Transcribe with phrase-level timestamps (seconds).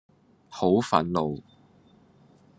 [0.49, 1.43] 好憤怒